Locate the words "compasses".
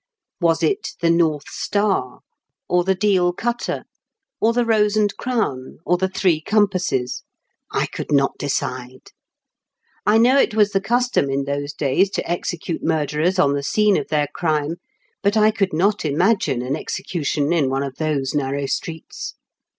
6.41-7.21